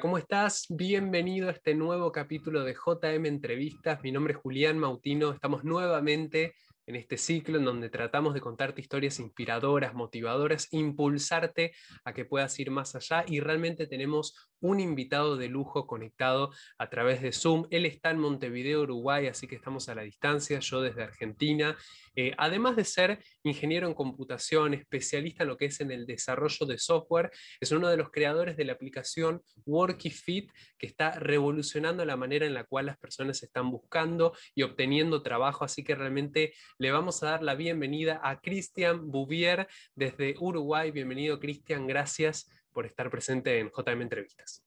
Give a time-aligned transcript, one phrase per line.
[0.00, 0.66] ¿cómo estás?
[0.68, 4.02] Bienvenido a este nuevo capítulo de JM Entrevistas.
[4.02, 5.32] Mi nombre es Julián Mautino.
[5.32, 6.54] Estamos nuevamente
[6.86, 11.72] en este ciclo en donde tratamos de contarte historias inspiradoras, motivadoras, impulsarte
[12.04, 16.90] a que puedas ir más allá y realmente tenemos un invitado de lujo conectado a
[16.90, 17.66] través de Zoom.
[17.70, 21.74] Él está en Montevideo, Uruguay, así que estamos a la distancia, yo desde Argentina.
[22.16, 26.66] Eh, además de ser ingeniero en computación, especialista en lo que es en el desarrollo
[26.66, 27.30] de software,
[27.60, 32.54] es uno de los creadores de la aplicación WorkyFit, que está revolucionando la manera en
[32.54, 37.32] la cual las personas están buscando y obteniendo trabajo, así que realmente le vamos a
[37.32, 40.90] dar la bienvenida a Cristian Bouvier desde Uruguay.
[40.90, 44.64] Bienvenido, Cristian, gracias por estar presente en JM Entrevistas.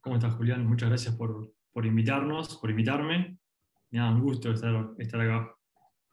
[0.00, 0.66] ¿Cómo estás, Julián?
[0.66, 3.38] Muchas gracias por, por invitarnos, por invitarme.
[3.90, 5.54] Me da un gusto estar, estar acá.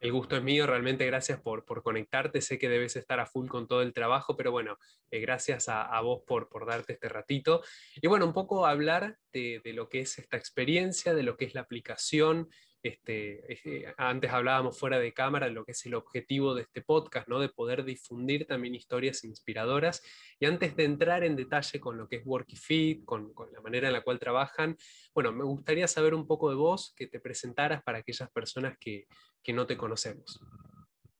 [0.00, 2.40] El gusto es mío, realmente gracias por, por, conectarte.
[2.40, 4.78] Sé que debes estar a full con todo el trabajo, pero bueno,
[5.10, 7.62] eh, gracias a, a, vos por, por darte este ratito.
[8.00, 11.46] Y bueno, un poco hablar de, de, lo que es esta experiencia, de lo que
[11.46, 12.48] es la aplicación,
[12.82, 17.28] este, eh, antes hablábamos fuera de cámara lo que es el objetivo de este podcast,
[17.28, 17.40] ¿no?
[17.40, 20.02] de poder difundir también historias inspiradoras.
[20.38, 23.88] Y antes de entrar en detalle con lo que es WorkyFit, con, con la manera
[23.88, 24.76] en la cual trabajan,
[25.14, 29.06] bueno, me gustaría saber un poco de vos, que te presentaras para aquellas personas que,
[29.42, 30.40] que no te conocemos.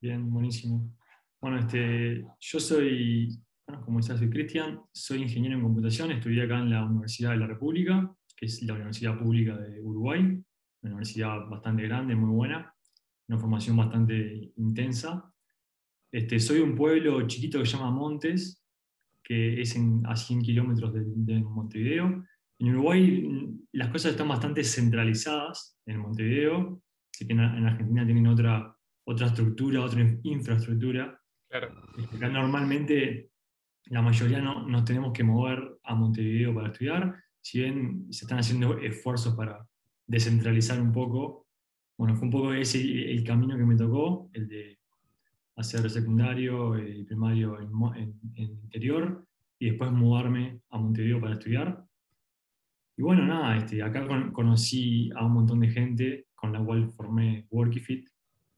[0.01, 0.95] Bien, buenísimo.
[1.41, 3.37] Bueno, este, yo soy,
[3.67, 7.39] bueno, como ya soy Cristian, soy ingeniero en computación, estudié acá en la Universidad de
[7.39, 10.41] la República, que es la Universidad Pública de Uruguay
[10.83, 12.75] una universidad bastante grande, muy buena,
[13.29, 15.33] una formación bastante intensa.
[16.11, 18.65] Este, soy de un pueblo chiquito que se llama Montes,
[19.23, 19.77] que es
[20.07, 22.25] a 100 kilómetros de, de, Montevideo.
[22.59, 23.29] En Uruguay
[23.73, 26.83] las cosas están bastante centralizadas en Montevideo,
[27.13, 31.21] así que en, en Argentina tienen otra, otra estructura, otra infraestructura.
[31.51, 31.69] Claro.
[31.99, 33.31] Este, acá normalmente
[33.87, 38.39] la mayoría no, nos tenemos que mover a Montevideo para estudiar, si bien se están
[38.39, 39.67] haciendo esfuerzos para,
[40.09, 41.47] descentralizar un poco.
[41.97, 42.81] Bueno, fue un poco ese
[43.13, 44.79] el camino que me tocó, el de
[45.57, 47.71] hacer secundario y primario en,
[48.35, 49.27] en, interior
[49.59, 51.85] y después mudarme a Montevideo para estudiar.
[52.97, 56.89] Y bueno, nada, este, acá con, conocí a un montón de gente con la cual
[56.91, 58.09] formé WorkyFit.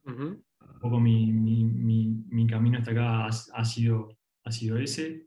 [0.05, 0.43] Uh -huh.
[0.75, 5.27] Un poco mi, mi, mi, mi, camino hasta acá ha, ha, sido, ha sido ese.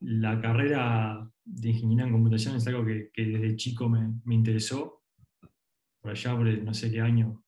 [0.00, 4.97] La carrera de ingeniería en computación es algo que, que desde chico me, me interesó
[6.08, 7.42] por allá, por no sé qué año,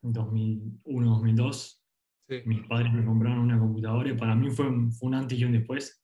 [0.00, 1.84] 2001, 2002,
[2.28, 2.36] sí.
[2.46, 5.44] mis padres me compraron una computadora y para mí fue un, fue un antes y
[5.44, 6.02] un después.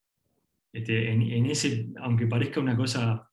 [0.73, 3.27] Este, en, en, ese, aunque parezca una cosa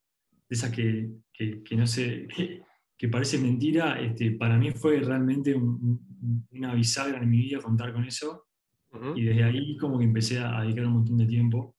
[0.47, 2.61] de esas que, que, que no sé, que,
[2.97, 7.91] que, parece mentira, este, para mí fue realmente un, una bisagra en mi vida contar
[7.91, 8.45] con eso.
[8.93, 9.19] Uh -huh.
[9.19, 11.75] Y desde ahí como que empecé a dedicar un montón de tiempo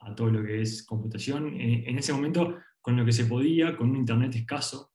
[0.00, 1.48] a todo lo que es computación.
[1.48, 4.87] En, en ese momento, con lo que se podía, con un internet escaso,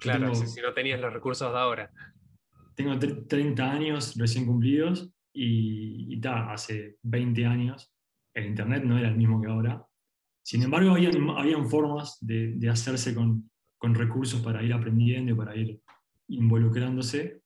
[0.00, 1.90] Claro, tengo, si no tenías los recursos de ahora.
[2.74, 7.94] Tengo 30 años recién cumplidos y, y ta, hace 20 años
[8.34, 9.86] el Internet no era el mismo que ahora.
[10.42, 15.56] Sin embargo, habían, habían formas de, de hacerse con, con, recursos para ir aprendiendo para
[15.56, 15.80] ir
[16.28, 17.42] involucrándose.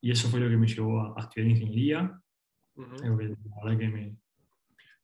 [0.00, 2.20] Y eso fue lo que me llevó a, a estudiar ingeniería.
[2.76, 3.04] Uh -huh.
[3.04, 4.16] Algo que la verdad que me,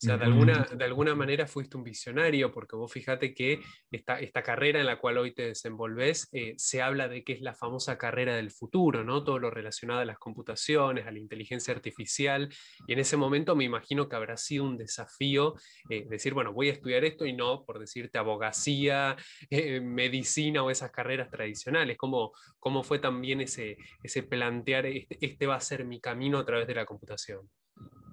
[0.02, 4.42] sea, de alguna, de alguna manera fuiste un visionario, porque vos fíjate que esta, esta
[4.42, 7.98] carrera en la cual hoy te desenvolves, eh, se habla de que es la famosa
[7.98, 9.24] carrera del futuro, ¿no?
[9.24, 12.48] Todo lo relacionado a las computaciones, a la inteligencia artificial,
[12.86, 15.54] y en ese momento me imagino que habrá sido un desafío
[15.90, 19.16] eh, decir, bueno, voy a estudiar esto y no, por decirte, abogacía,
[19.50, 21.98] eh, medicina o esas carreras tradicionales.
[21.98, 26.46] ¿Cómo, cómo fue también ese, ese plantear, este, este va a ser mi camino a
[26.46, 27.50] través de la computación?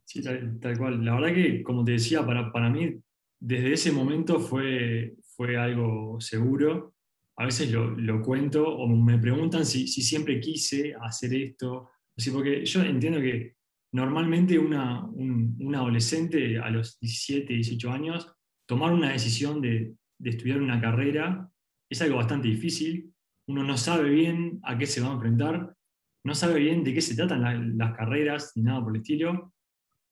[0.08, 1.04] Sí, tal, tal, cual.
[1.04, 2.96] La verdad que, como te decía, para, para mí,
[3.42, 6.96] desde ese momento fue, fue algo seguro.
[7.36, 11.90] A veces lo, lo cuento o me preguntan si, si, siempre quise hacer esto.
[12.18, 13.56] Así, porque yo entiendo que
[13.92, 18.34] normalmente una, un, un, adolescente a los 17, 18 años,
[18.66, 21.50] tomar una decisión de, de estudiar una carrera
[21.90, 23.14] es algo bastante difícil.
[23.50, 25.76] Uno no sabe bien a qué se va a enfrentar,
[26.24, 29.54] no sabe bien de qué se tratan la, las carreras ni nada por el estilo.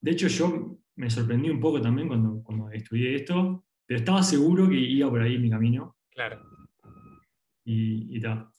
[0.05, 4.69] De hecho, yo me sorprendí un poco también cuando, cuando estudié esto, pero estaba seguro
[4.69, 5.97] que iba por ahí mi camino.
[6.11, 6.43] Claro.
[7.63, 8.49] Y, y tal.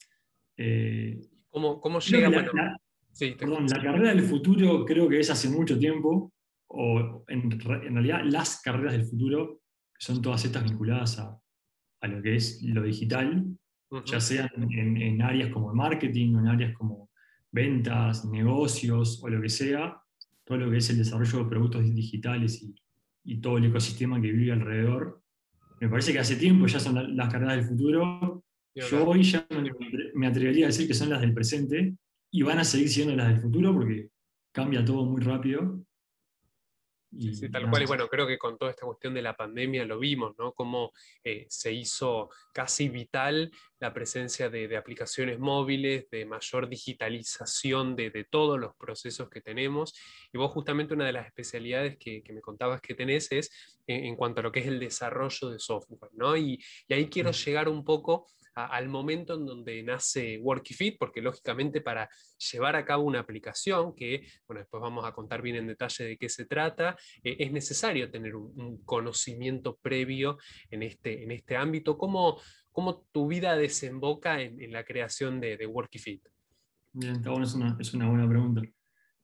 [0.57, 2.29] Eh, ¿Cómo, ¿Cómo, llega?
[2.29, 2.77] La, la,
[3.13, 6.33] sí, te perdón, la carrera del futuro creo que es hace mucho tiempo,
[6.67, 9.61] o en, en, realidad las carreras del futuro
[9.97, 11.39] son todas estas vinculadas a,
[12.01, 13.45] a lo que es lo digital,
[13.91, 14.03] uh -huh.
[14.03, 17.09] ya sean en, en, áreas como marketing o en áreas como
[17.53, 19.97] ventas, negocios o lo que sea,
[20.47, 22.73] todo lo que es el desarrollo de productos digitales y,
[23.25, 25.21] y todo el ecosistema que vive alrededor.
[25.81, 28.43] me parece que hace tiempo ya son las carreras del futuro.
[28.73, 29.45] Yo hoy ya
[30.13, 31.95] me, atrevería a decir que son las del presente
[32.31, 34.09] y van a seguir siendo las del futuro porque
[34.53, 35.83] cambia todo muy rápido.
[37.09, 37.83] Sí, tal cual.
[37.83, 40.51] Y bueno, creo que con toda esta cuestión de la pandemia lo vimos, ¿no?
[40.53, 40.91] Cómo
[41.23, 48.59] eh, se hizo casi vital la presencia de, aplicaciones móviles, de mayor digitalización de, todos
[48.59, 49.93] los procesos que tenemos.
[50.33, 53.51] Y vos justamente una de las especialidades que, me contabas que tenés es
[53.87, 56.35] en, cuanto a lo que es el desarrollo de software, ¿no?
[56.35, 58.27] Y, y ahí quiero llegar un poco
[58.65, 62.09] al momento en donde nace WorkyFit, porque lógicamente para
[62.51, 66.17] llevar a cabo una aplicación, que bueno, después vamos a contar bien en detalle de
[66.17, 70.37] qué se trata, eh, es necesario tener un, conocimiento previo
[70.69, 71.97] en este, en este ámbito.
[71.97, 72.39] ¿Cómo,
[72.71, 76.27] cómo tu vida desemboca en, la creación de, de WorkyFit?
[76.93, 78.61] Bien, está bueno, es una, es una buena pregunta.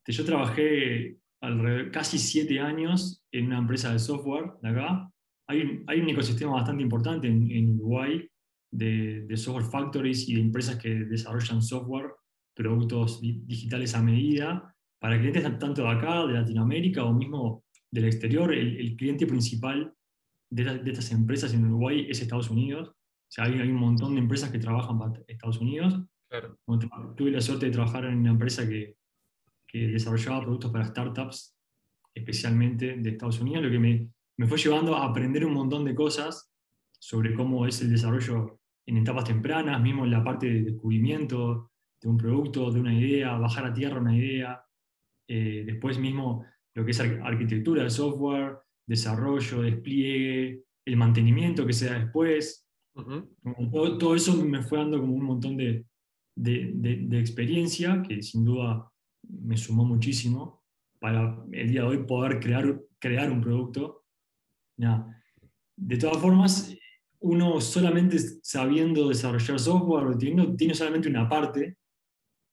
[0.06, 5.10] Yo trabajé alrededor, casi siete años en una empresa de software de acá.
[5.48, 8.30] Hay, hay un ecosistema bastante importante en, en Uruguay
[8.74, 12.12] de, software factories y de empresas que desarrollan software,
[12.54, 18.54] productos digitales a medida, para clientes tanto de acá, de Latinoamérica o mismo del exterior.
[18.54, 19.94] El, cliente principal
[20.50, 22.90] de, estas empresas en Uruguay es Estados Unidos.
[22.90, 26.00] O sea, hay, un montón de empresas que trabajan para Estados Unidos.
[27.16, 28.96] Tuve la suerte de trabajar en una empresa que,
[29.68, 31.56] que desarrollaba productos para startups,
[32.14, 35.96] especialmente de Estados Unidos, lo que me, me fue llevando a aprender un montón de
[35.96, 36.52] cosas
[37.00, 41.72] sobre cómo es el desarrollo en etapas tempranas, mismo en la parte de descubrimiento
[42.02, 44.64] de un producto, de una idea, bajar a tierra una idea,
[45.28, 51.86] eh, después mismo lo que es arquitectura de software, desarrollo, despliegue, el mantenimiento que se
[51.86, 52.68] da después.
[54.00, 55.86] todo, eso me fue dando como un montón de,
[56.36, 58.92] de, experiencia que sin duda
[59.24, 60.64] me sumó muchísimo
[61.00, 64.04] para el día de hoy poder crear, crear un producto.
[65.76, 66.76] De todas formas,
[67.24, 71.78] uno solamente sabiendo desarrollar software, tiene, tiene solamente una parte,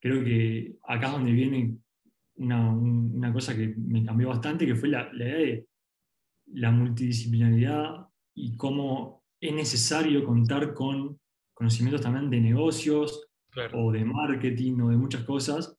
[0.01, 1.77] creo que acá es donde viene
[2.37, 5.67] una, cosa que me cambió bastante, que fue la, idea de
[6.53, 11.19] la multidisciplinaridad y cómo es necesario contar con
[11.53, 13.29] conocimientos también de negocios
[13.73, 15.77] o de marketing o de muchas cosas,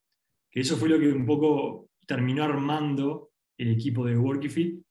[0.51, 4.83] que eso fue lo que un poco terminó armando el equipo de Workifit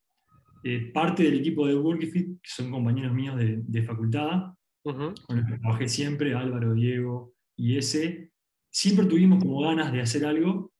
[0.62, 5.58] eh, parte del equipo de Workifit, que son compañeros míos de, facultad, con los que
[5.58, 8.32] trabajé siempre, Álvaro, Diego y ese,
[8.72, 10.72] siempre tuvimos como ganas de hacer algo,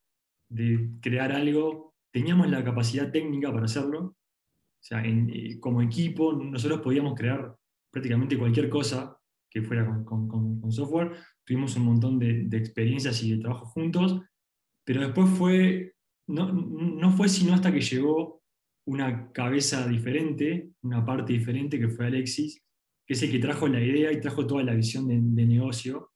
[0.48, 6.80] de crear algo, teníamos la capacidad técnica para hacerlo, o sea, eh, como equipo nosotros
[6.80, 7.54] podíamos crear
[7.92, 9.14] prácticamente cualquier cosa
[9.50, 11.12] que fuera con, software,
[11.44, 14.20] tuvimos un montón de, experiencias y de trabajo juntos,
[14.84, 15.94] pero después fue,
[16.28, 18.39] no, no fue sino hasta que llegó
[18.86, 22.62] una cabeza diferente, una parte diferente que fue Alexis,
[23.06, 26.12] que es el que trajo la idea y trajo toda la visión de, negocio,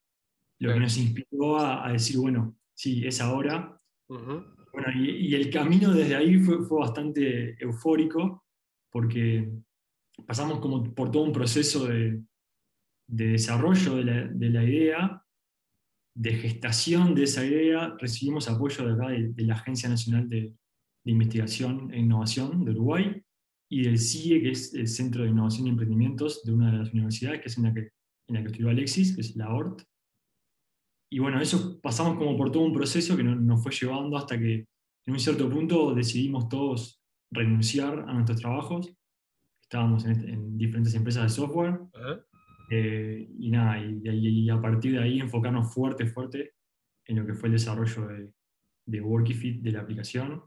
[0.61, 3.81] lo que nos inspiró a, decir, bueno, sí, es ahora.
[4.08, 8.44] bueno, y, el camino desde ahí fue, fue bastante eufórico,
[8.90, 9.50] porque
[10.26, 12.22] pasamos como por todo un proceso de,
[13.06, 15.25] de desarrollo de la, de la, idea,
[16.14, 20.55] de gestación de esa idea, recibimos apoyo de, de la Agencia Nacional de,
[21.05, 23.23] de Investigación e Innovación de Uruguay
[23.69, 26.93] y del CIE, que es el Centro de Innovación y Emprendimientos de una de las
[26.93, 27.91] universidades, que es en la que,
[28.29, 29.82] en la que estudió Alexis, que es la ORT.
[31.11, 34.67] Y bueno, eso pasamos como por todo un proceso que nos fue llevando hasta que
[35.06, 38.93] en un cierto punto decidimos todos renunciar a nuestros trabajos.
[39.61, 41.81] Estábamos en, este, diferentes empresas de software.
[42.70, 46.55] Eh, y nada, y, a partir de ahí enfocarnos fuerte, fuerte
[47.05, 48.32] en lo que fue el desarrollo de,
[48.87, 50.43] de Workifit, de la aplicación,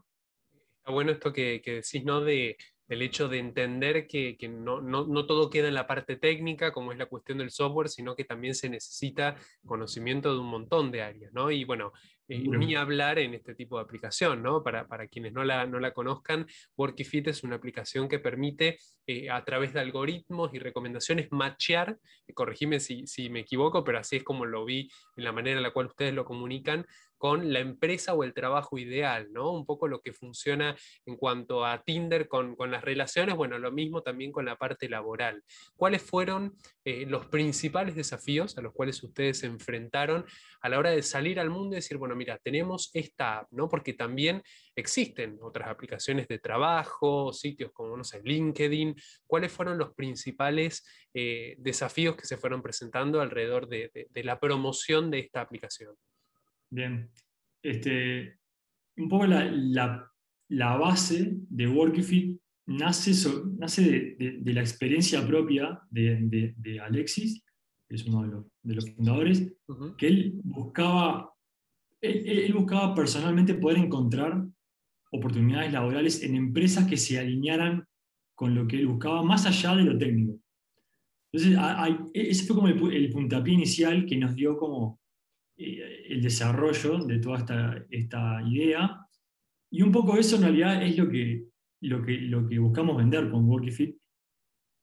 [0.90, 2.20] bueno esto que, decís, ¿no?
[2.20, 6.92] De, del hecho de entender que, no, no, todo queda en la parte técnica, como
[6.92, 11.02] es la cuestión del software, sino que también se necesita conocimiento de un montón de
[11.02, 11.50] áreas, ¿no?
[11.50, 11.92] Y bueno,
[12.28, 14.62] eh, ni hablar en este tipo de aplicación, ¿no?
[14.62, 19.44] Para, quienes no la, no la conozcan, Workifit es una aplicación que permite eh, a
[19.44, 21.98] través de algoritmos y recomendaciones machear,
[22.34, 25.62] corregime si, si me equivoco, pero así es como lo vi en la manera en
[25.62, 26.86] la cual ustedes lo comunican,
[27.18, 29.52] con la empresa o el trabajo ideal, ¿no?
[29.52, 34.02] Un poco lo que funciona en cuanto a Tinder con, las relaciones, bueno, lo mismo
[34.02, 35.42] también con la parte laboral.
[35.76, 40.24] ¿Cuáles fueron eh, los principales desafíos a los cuales ustedes se enfrentaron
[40.60, 43.68] a la hora de salir al mundo y decir, bueno, mira, tenemos esta app, ¿no?
[43.68, 44.42] Porque también
[44.76, 48.94] existen otras aplicaciones de trabajo, sitios como, no sé, LinkedIn.
[49.26, 55.18] ¿Cuáles fueron los principales eh, desafíos que se fueron presentando alrededor de la promoción de
[55.18, 55.96] esta aplicación?
[56.70, 57.10] Bien.
[57.62, 58.38] Este,
[58.96, 60.10] un poco la,
[60.48, 63.12] base de Workifit nace,
[63.58, 67.42] nace de, la experiencia propia de, Alexis,
[67.88, 69.52] que es uno de los, fundadores,
[69.96, 71.32] que él buscaba,
[72.00, 74.44] él, buscaba personalmente poder encontrar
[75.10, 77.86] oportunidades laborales en empresas que se alinearan
[78.34, 80.38] con lo que él buscaba, más allá de lo técnico.
[81.32, 81.58] Entonces,
[82.14, 85.00] ese fue como el, puntapié inicial que nos dio como
[85.58, 89.06] el desarrollo de toda esta, esta idea.
[89.70, 91.46] Y un poco eso en realidad es lo que,
[91.82, 93.96] lo que, lo que buscamos vender con Workifit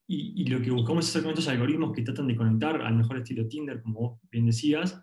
[0.08, 3.18] y, y lo que buscamos hacer con estos algoritmos que tratan de conectar al mejor
[3.18, 5.02] estilo Tinder, como vos bien decías,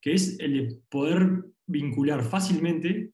[0.00, 3.12] que es el de poder vincular fácilmente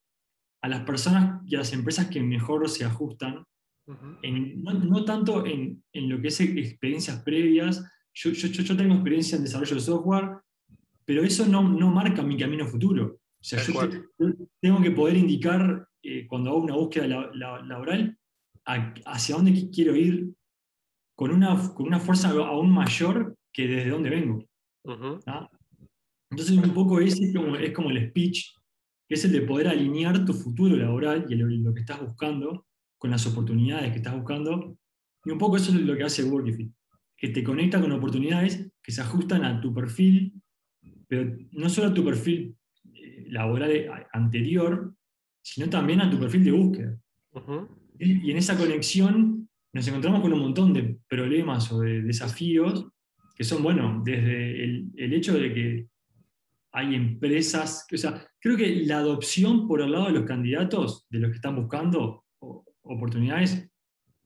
[0.63, 3.45] a las personas y a las empresas que mejor se ajustan,
[3.87, 7.85] no, tanto en, en, lo que es experiencias previas.
[8.13, 10.39] Yo, yo, yo, tengo experiencia en desarrollo de software,
[11.07, 13.21] pero eso no, no marca mi camino futuro.
[13.41, 13.89] O sea, yo
[14.61, 18.19] tengo que poder indicar eh, cuando hago una búsqueda laboral
[18.65, 20.35] hacia dónde quiero ir
[21.15, 24.45] con una, con una fuerza aún mayor que desde dónde vengo.
[26.31, 28.57] Entonces, un poco ese es como, es como el speech
[29.09, 32.67] que es el de poder alinear tu futuro laboral y lo, que estás buscando
[32.99, 34.77] con las oportunidades que estás buscando.
[35.25, 36.71] Y un poco eso es lo que hace Workify,
[37.17, 40.36] que te conecta con oportunidades que se ajustan a tu perfil,
[41.09, 42.55] pero no solo a tu perfil
[42.95, 44.95] eh, laboral anterior,
[45.43, 46.99] sino también a tu perfil de búsqueda.
[47.99, 52.87] y, en esa conexión nos encontramos con un montón de problemas o de desafíos
[53.37, 55.87] que son, bueno, desde el, el hecho de que
[56.73, 61.21] hay empresas, o sea, creo que la adopción por el lado de los candidatos, de
[61.21, 62.25] los que están buscando
[62.83, 63.67] oportunidades,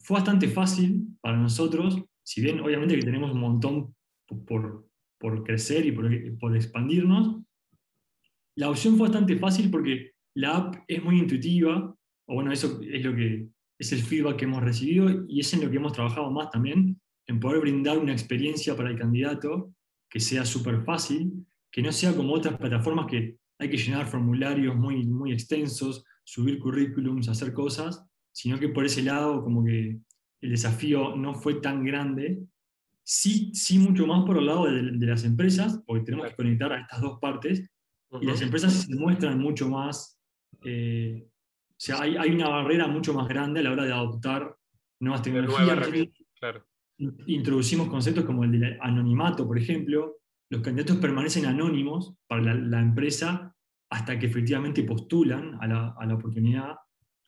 [0.00, 3.94] fue bastante fácil para nosotros, si bien obviamente que tenemos un montón
[4.46, 4.89] por,
[5.20, 7.42] por crecer y por, por expandirnos,
[8.56, 11.94] la opción fue bastante fácil porque la app es muy intuitiva,
[12.26, 13.48] o bueno, eso es lo que
[13.78, 17.00] es el feedback que hemos recibido y es en lo que hemos trabajado más también,
[17.26, 19.72] en poder brindar una experiencia para el candidato
[20.10, 24.74] que sea súper fácil, que no sea como otras plataformas que hay que llenar formularios
[24.74, 30.00] muy, muy extensos, subir currículums, hacer cosas, sino que por ese lado como que
[30.40, 32.42] el desafío no fue tan grande.
[33.12, 36.82] Sí, sí mucho más por el lado de, las empresas, porque tenemos que conectar a
[36.82, 37.68] estas dos partes,
[38.20, 40.16] y las empresas se muestran mucho más,
[40.64, 44.54] eh, o sea, hay, hay, una barrera mucho más grande a la hora de adoptar
[45.00, 45.90] nuevas tecnologías.
[47.26, 53.52] Introducimos conceptos como el del anonimato, por ejemplo, los candidatos permanecen anónimos para la, empresa
[53.90, 56.76] hasta que efectivamente postulan a la, oportunidad.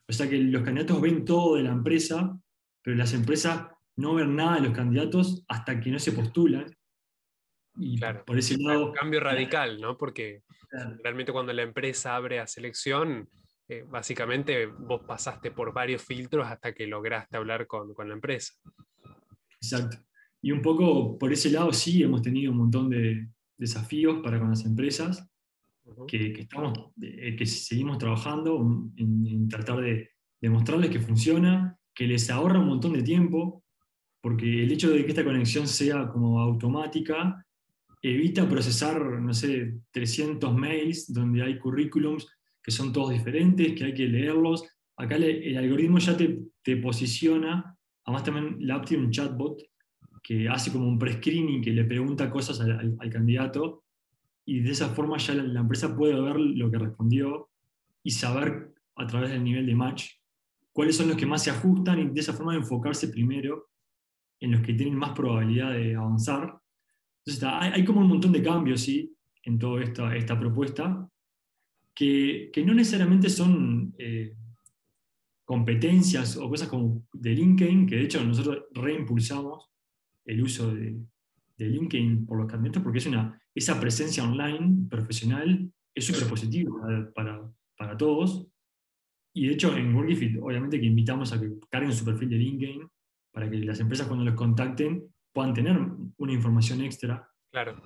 [0.08, 2.38] O sea que los candidatos ven todo de la empresa,
[2.84, 6.66] pero las empresas no ven nada de los candidatos hasta que no se postulan.
[7.76, 8.88] Y por ese lado.
[8.88, 9.96] Un cambio radical, ¿no?
[9.96, 10.42] Porque
[11.02, 13.28] realmente cuando la empresa abre a selección,
[13.68, 18.52] eh, básicamente vos pasaste por varios filtros hasta que lograste hablar con, con la empresa.
[19.60, 19.98] Exacto.
[20.42, 24.50] Y un poco por ese lado sí hemos tenido un montón de desafíos para con
[24.50, 25.28] las empresas
[26.06, 28.60] que, estamos, eh, que seguimos trabajando
[28.96, 33.64] en, tratar de demostrarles que funciona, que les ahorra un montón de tiempo,
[34.22, 37.44] porque el hecho de que esta conexión sea como automática
[38.00, 42.26] evita procesar, no sé, 300 mails donde hay currículums
[42.62, 44.64] que son todos diferentes, que hay que leerlos.
[44.96, 49.60] Acá el algoritmo ya te, te posiciona, además también la app tiene un chatbot
[50.22, 53.82] que hace como un pre-screening, que le pregunta cosas al, candidato,
[54.44, 57.48] y de esa forma ya la, empresa puede ver lo que respondió
[58.04, 60.10] y saber a través del nivel de match
[60.72, 63.71] cuáles son los que más se ajustan y de esa forma enfocarse primero
[64.42, 66.58] en los que tienen más probabilidad de avanzar.
[67.24, 69.14] Entonces hay, como un montón de cambios ¿sí?
[69.44, 71.08] en toda esta, esta propuesta,
[71.94, 74.34] que, que no necesariamente son eh,
[75.44, 79.70] competencias o cosas como de LinkedIn, que de hecho nosotros reimpulsamos
[80.24, 81.00] el uso de,
[81.58, 86.72] LinkedIn por los candidatos, porque es una, esa presencia online profesional es súper positiva
[87.14, 88.48] para, para, todos.
[89.32, 92.88] Y de hecho, en Workifit, obviamente que invitamos a que carguen su perfil de LinkedIn
[93.32, 95.76] para que las empresas cuando los contacten puedan tener
[96.16, 97.28] una información extra.
[97.50, 97.80] Claro.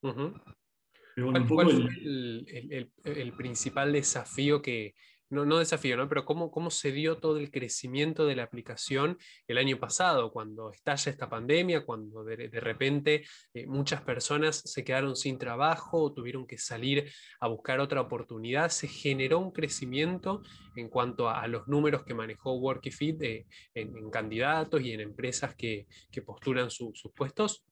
[0.00, 4.94] ¿Cuál, fue el, principal desafío que,
[5.30, 6.08] no, no desafío, ¿no?
[6.08, 10.70] pero cómo, cómo se dio todo el crecimiento de la aplicación el año pasado, cuando
[10.70, 16.46] estalla esta pandemia, cuando de, repente eh, muchas personas se quedaron sin trabajo o tuvieron
[16.46, 20.42] que salir a buscar otra oportunidad, se generó un crecimiento
[20.76, 25.86] en cuanto a, los números que manejó Workifit eh, en, candidatos y en empresas que,
[26.26, 27.64] postulan sus puestos.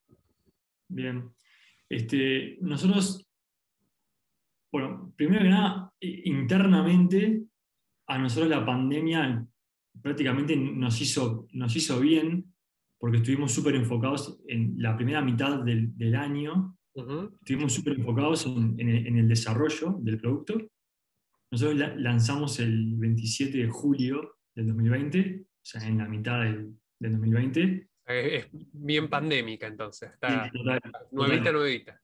[0.89, 1.35] Bien.
[1.89, 3.26] Este, nosotros
[4.77, 7.45] bueno, primero que nada, internamente,
[8.09, 9.47] a nosotros la pandemia
[10.03, 12.53] prácticamente nos hizo, nos hizo bien
[12.99, 18.79] porque estuvimos súper enfocados en la primera mitad del, del año, estuvimos súper enfocados en,
[18.79, 20.61] en, el desarrollo del producto.
[21.51, 27.13] Nosotros lanzamos el 27 de julio del 2020, o sea, en la mitad del, del
[27.13, 27.89] 2020.
[28.05, 30.51] Es bien pandémica entonces, está
[31.13, 32.03] nuevita, nuevita.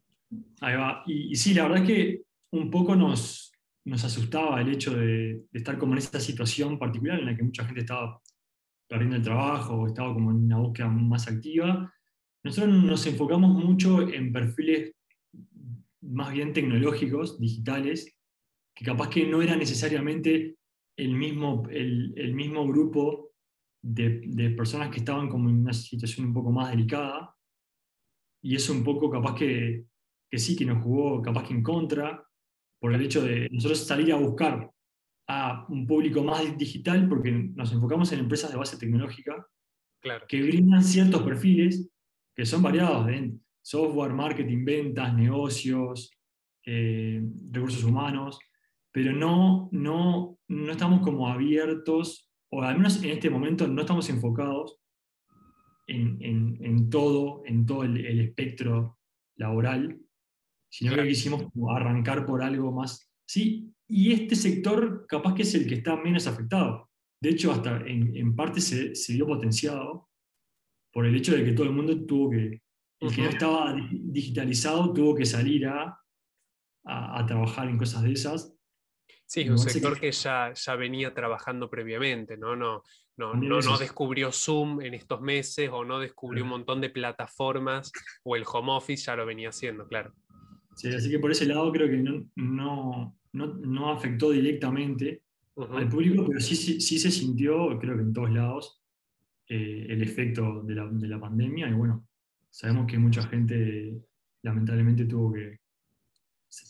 [0.63, 1.03] Ahí va.
[1.07, 3.53] Y, y, sí, la verdad es que un poco nos,
[3.93, 7.81] asustaba el hecho de, estar como en esta situación particular en la que mucha gente
[7.81, 8.21] estaba
[8.89, 11.93] perdiendo el trabajo o estaba como en una búsqueda más activa.
[12.45, 14.93] Nosotros nos enfocamos mucho en perfiles
[16.03, 18.15] más bien tecnológicos, digitales,
[18.75, 20.57] que capaz que no era necesariamente
[20.97, 23.31] el mismo, el, mismo grupo
[23.83, 27.35] de, de, personas que estaban como en una situación un poco más delicada.
[28.43, 29.87] Y eso un poco capaz que,
[30.31, 32.27] que sí, que nos jugó capaz que en contra,
[32.83, 34.69] por el hecho de nosotros salir a buscar
[35.29, 39.47] a un público más digital porque nos enfocamos en empresas de base tecnológica
[40.01, 40.27] claro.
[40.27, 41.89] que brindan ciertos perfiles
[42.35, 46.11] que son variados, de software, marketing, ventas, negocios,
[46.67, 47.23] eh,
[47.53, 48.41] recursos humanos,
[48.91, 54.09] pero no, no, no estamos como abiertos, o al menos en este momento no estamos
[54.11, 54.81] enfocados
[55.87, 58.99] en, en, en todo, en todo el, el espectro
[59.37, 60.01] laboral,
[60.73, 61.03] sino claro.
[61.03, 61.45] que quisimos
[61.77, 63.13] arrancar por algo más.
[63.27, 66.89] Sí, y este sector capaz que es el que está menos afectado.
[67.21, 70.09] De hecho, hasta en, en parte se, se, vio potenciado
[70.91, 72.63] por el hecho de que todo el mundo tuvo que,
[73.01, 76.01] el que no estaba digitalizado tuvo que salir a,
[76.85, 78.57] a, a trabajar en cosas de esas.
[79.27, 82.57] Sí, un sector que ya, ya venía trabajando previamente, ¿no?
[82.57, 82.83] No,
[83.17, 87.93] no, no, no, descubrió Zoom en estos meses o no descubrió un montón de plataformas
[88.25, 90.15] o el home office ya lo venía haciendo, claro.
[90.75, 95.23] Sí, así que por ese lado creo que no, no, no, no afectó directamente
[95.55, 95.79] uh -huh.
[95.79, 98.83] al público, pero sí, sí, sí, se sintió, creo que en todos lados,
[99.49, 101.69] eh, el efecto de la, de la, pandemia.
[101.69, 102.07] Y bueno,
[102.51, 104.01] sabemos que mucha gente
[104.43, 105.61] lamentablemente tuvo que,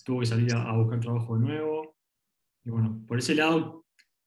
[0.04, 1.96] tuvo que salir a, a buscar trabajo de nuevo.
[2.64, 3.82] Y bueno, por ese lado,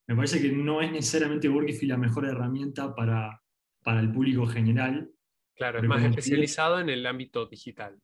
[0.07, 3.41] me parece que no es necesariamente Workify la mejor herramienta para,
[3.83, 5.09] para el público general,
[5.55, 7.97] Claro, es más especializado en el ámbito digital.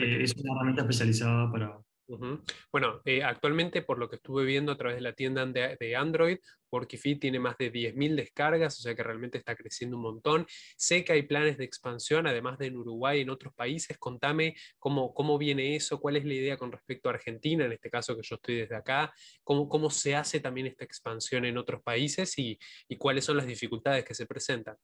[0.00, 1.78] Eh, es una herramienta especializada para...
[2.06, 2.42] Uh -huh.
[2.72, 5.96] Bueno, eh, actualmente por lo que estuve viendo a través de la tienda de, de
[5.96, 6.38] Android,
[6.70, 10.46] Workify tiene más de 10.000 descargas, o sea que realmente está creciendo un montón.
[10.76, 13.96] Sé que hay planes de expansión, además de en Uruguay y en otros países.
[13.98, 17.90] Contame cómo, cómo viene eso, cuál es la idea con respecto a Argentina, en este
[17.90, 19.12] caso que yo estoy desde acá,
[19.44, 23.46] cómo, cómo se hace también esta expansión en otros países y, y cuáles son las
[23.46, 24.76] dificultades que se presentan.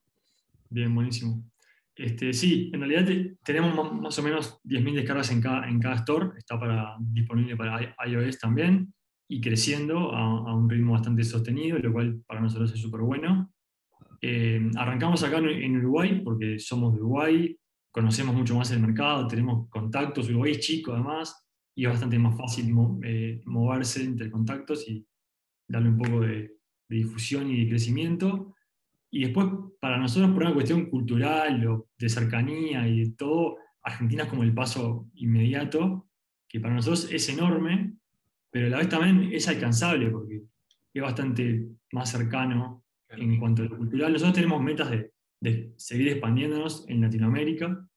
[0.69, 1.43] Bien, buenísimo.
[1.97, 5.95] Este, sí, en realidad te, tenemos más o menos 10.000 descargas en cada, en cada
[5.95, 8.93] store, está para, disponible para iOS también
[9.27, 13.51] y creciendo a, un ritmo bastante sostenido, lo cual para nosotros es súper bueno.
[14.21, 17.57] Eh, arrancamos acá en, Uruguay porque somos de Uruguay,
[17.91, 22.37] conocemos mucho más el mercado, tenemos contactos, Uruguay es chico además y es bastante más
[22.37, 25.05] fácil eh, moverse entre contactos y
[25.67, 26.57] darle un poco de,
[26.89, 28.55] de difusión y de crecimiento.
[29.09, 29.47] Y después,
[29.79, 34.43] para nosotros, por una cuestión cultural o de cercanía y de todo, Argentina es como
[34.43, 36.07] el paso inmediato,
[36.47, 37.93] que para nosotros es enorme,
[38.51, 40.41] pero a la vez también es alcanzable, porque
[40.93, 44.11] es bastante más cercano en cuanto a lo cultural.
[44.11, 47.87] Nosotros tenemos metas de, de seguir expandiéndonos en Latinoamérica.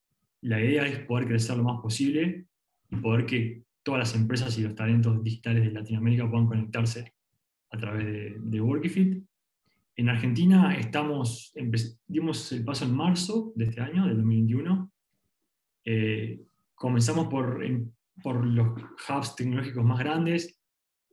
[0.43, 2.47] La idea es poder crecer lo más posible
[2.91, 7.15] y poder que todas las empresas y los talentos digitales de Latinoamérica puedan conectarse
[7.71, 9.25] a través de, de Workifit.
[9.97, 11.53] En Argentina estamos,
[12.07, 14.91] dimos el paso en marzo de este año, del 2021.
[15.85, 16.41] Eh,
[16.75, 17.63] comenzamos por,
[18.23, 18.69] por los
[19.09, 20.59] hubs tecnológicos más grandes,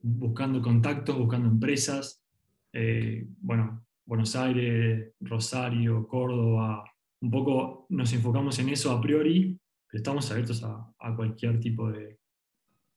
[0.01, 2.23] buscando contactos, buscando empresas.
[2.71, 6.85] Eh, bueno, Buenos Aires, Rosario, Córdoba,
[7.21, 11.91] un poco nos enfocamos en eso a priori, pero estamos abiertos a, a cualquier tipo
[11.91, 12.19] de,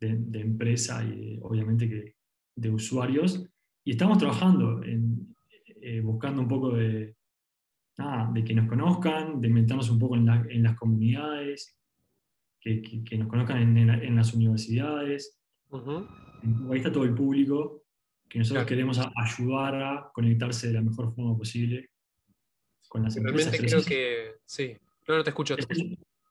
[0.00, 2.14] de, de, empresa y obviamente que
[2.54, 3.44] de usuarios.
[3.84, 5.29] Y estamos trabajando en,
[5.82, 7.14] eh, buscando un poco de,
[7.98, 11.76] nada, de que nos conozcan, de meternos un poco en, la, en las comunidades,
[12.60, 15.38] que, que, que, nos conozcan en, en, en las universidades.
[15.70, 16.70] Uh -huh.
[16.70, 17.84] Ahí está todo el público
[18.30, 18.68] que nosotros claro.
[18.68, 21.90] queremos a, ayudar a conectarse de la mejor forma posible
[22.88, 23.84] con las Realmente empresas.
[23.84, 25.56] creo que sí, claro, te escucho.
[25.58, 25.66] Es,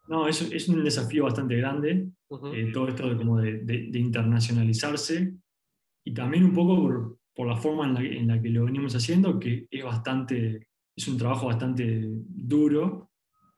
[0.08, 2.56] no, es, es, un desafío bastante grande, uh -huh.
[2.56, 5.34] eh, todo esto de, como de, de, de, internacionalizarse
[6.06, 8.93] y también un poco por, por la forma en la, en la, que lo venimos
[8.93, 13.12] haciendo, que es bastante, es un trabajo bastante duro.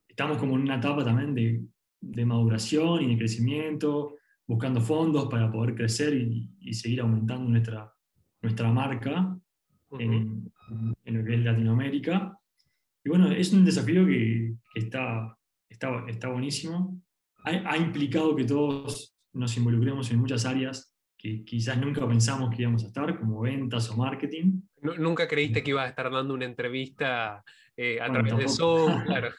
[0.08, 1.64] Estamos como en una etapa también de,
[2.00, 7.92] de maduración y de crecimiento, buscando fondos para poder crecer y, y seguir aumentando nuestra,
[8.44, 9.36] nuestra marca.
[9.98, 10.54] en,
[11.06, 12.38] lo que es Latinoamérica.
[13.04, 15.36] Y bueno, es un desafío que, está,
[15.68, 17.02] está, está, buenísimo.
[17.46, 20.91] Ha, ha, implicado que todos nos involucremos en muchas áreas
[21.22, 24.62] que quizás nunca pensamos que íbamos a estar, como ventas o marketing.
[24.82, 27.44] Nunca creíste que ibas a estar dando una entrevista
[27.78, 29.30] eh, a través de Zoom, claro.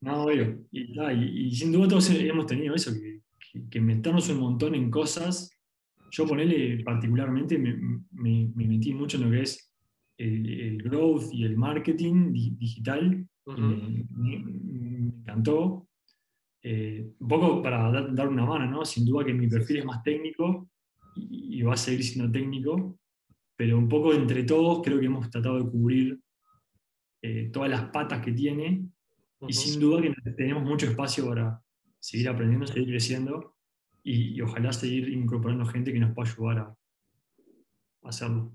[0.00, 0.66] no, obvio.
[0.70, 3.20] Y, sin duda todos hemos tenido eso, que,
[3.68, 5.50] que, meternos un montón en cosas.
[6.10, 7.74] Yo ponele particularmente, me,
[8.10, 9.72] me, metí mucho en lo que es
[10.16, 13.26] el, growth y el marketing digital.
[13.46, 14.06] me,
[15.18, 15.86] encantó.
[16.64, 18.84] Eh, un poco para dar, una mano, ¿no?
[18.84, 20.68] Sin duda que mi perfil es más técnico
[21.16, 22.98] y, va a seguir siendo técnico,
[23.56, 26.20] pero un poco entre todos creo que hemos tratado de cubrir
[27.20, 28.86] eh, todas las patas que tiene
[29.46, 31.60] y sin duda que tenemos mucho espacio para
[31.98, 33.56] seguir aprendiendo, seguir creciendo
[34.04, 36.76] y, ojalá seguir incorporando gente que nos pueda ayudar a
[38.04, 38.52] hacerlo.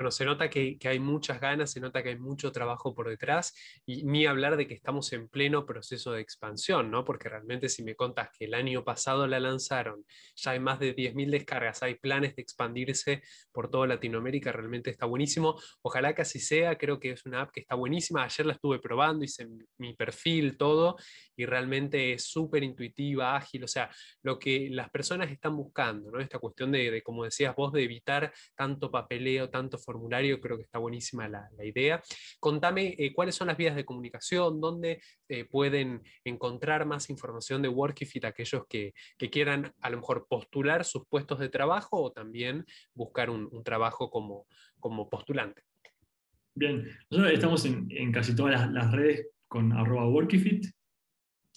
[0.00, 3.52] Bueno, se nota que, hay muchas ganas, se nota que hay mucho trabajo por detrás
[3.84, 7.04] y ni hablar de que estamos en pleno proceso de expansión, ¿no?
[7.04, 10.96] Porque realmente si me contas que el año pasado la lanzaron, ya hay más de
[10.96, 15.60] 10.000 descargas, hay planes de expandirse por toda Latinoamérica, realmente está buenísimo.
[15.82, 18.24] Ojalá que así sea, creo que es una app que está buenísima.
[18.24, 20.96] Ayer la estuve probando, hice mi perfil, todo,
[21.36, 23.90] y realmente es súper intuitiva, ágil, o sea,
[24.22, 26.20] lo que las personas están buscando, ¿no?
[26.20, 30.62] Esta cuestión de, de, como decías vos, de evitar tanto papeleo, tanto formulario, creo que
[30.62, 32.00] está buenísima la, idea.
[32.38, 37.68] Contame eh, cuáles son las vías de comunicación, dónde eh, pueden encontrar más información de
[37.68, 38.92] Workifit aquellos que,
[39.32, 44.46] quieran a lo mejor postular sus puestos de trabajo o también buscar un, trabajo como,
[44.78, 45.62] como postulante.
[46.54, 50.66] Bien, nosotros estamos en, casi todas las, redes con arroba Workifit.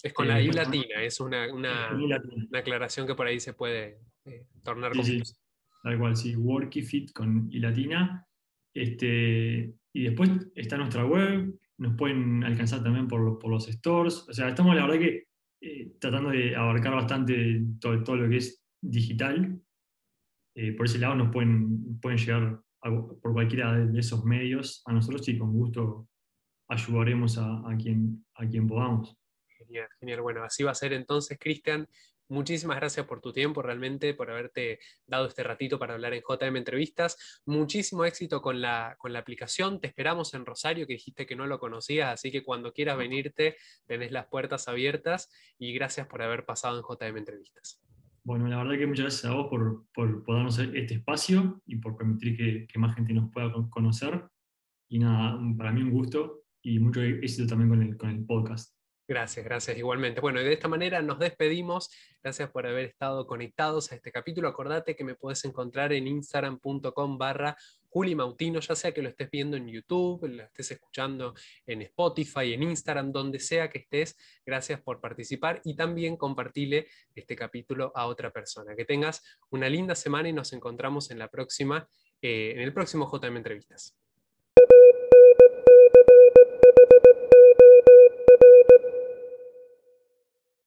[0.02, 1.90] Es con la I latina, es una, una,
[2.52, 4.00] aclaración que por ahí se puede
[4.62, 5.22] tornar sí,
[5.84, 8.26] tal cual, sí, Workifit con I latina.
[8.74, 14.26] Este, y después está nuestra web, nos pueden alcanzar también por, por los stores.
[14.26, 15.26] O sea, estamos la verdad que
[15.60, 19.60] eh, tratando de abarcar bastante todo, todo lo que es digital.
[20.56, 25.28] Eh, por ese lado nos pueden, pueden llegar por cualquiera de, esos medios a nosotros
[25.28, 26.08] y con gusto
[26.68, 29.18] ayudaremos a, a, quien, a quien podamos.
[29.58, 30.22] Genial, genial.
[30.22, 31.86] Bueno, así va a ser entonces, Cristian.
[32.28, 36.56] Muchísimas gracias por tu tiempo, realmente, por haberte dado este ratito para hablar en JM
[36.56, 37.42] Entrevistas.
[37.44, 39.80] Muchísimo éxito con la, con la aplicación.
[39.80, 43.56] Te esperamos en Rosario, que dijiste que no lo conocías, así que cuando quieras venirte,
[43.86, 47.80] tenés las puertas abiertas y gracias por haber pasado en JM Entrevistas.
[48.22, 51.94] Bueno, la verdad que muchas gracias a vos por, por, darnos este espacio y por
[51.94, 54.24] permitir que, que, más gente nos pueda conocer.
[54.88, 58.73] Y nada, para mí un gusto y mucho éxito también con el, con el podcast.
[59.06, 60.22] Gracias, gracias igualmente.
[60.22, 61.90] Bueno, y de esta manera nos despedimos.
[62.22, 64.48] Gracias por haber estado conectados a este capítulo.
[64.48, 67.54] Acordate que me puedes encontrar en instagram.com barra
[67.90, 71.34] Juli Mautino, ya sea que lo estés viendo en YouTube, lo estés escuchando
[71.66, 74.16] en Spotify, en Instagram, donde sea que estés.
[74.44, 78.74] Gracias por participar y también compartirle este capítulo a otra persona.
[78.74, 81.86] Que tengas una linda semana y nos encontramos en la próxima,
[82.22, 83.94] eh, en el próximo JM Entrevistas.